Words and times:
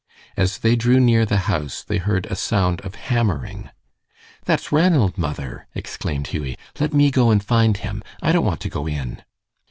As 0.35 0.57
they 0.57 0.75
drew 0.75 0.99
near 0.99 1.27
the 1.27 1.37
house 1.45 1.83
they 1.83 1.99
heard 1.99 2.25
a 2.25 2.35
sound 2.35 2.81
of 2.81 2.95
hammering. 2.95 3.69
"That's 4.45 4.71
Ranald, 4.71 5.15
mother!" 5.15 5.67
exclaimed 5.75 6.25
Hughie. 6.29 6.57
"Let 6.79 6.91
me 6.91 7.11
go 7.11 7.29
and 7.29 7.43
find 7.45 7.77
him. 7.77 8.01
I 8.19 8.31
don't 8.31 8.43
want 8.43 8.61
to 8.61 8.69
go 8.69 8.87
in." 8.87 9.21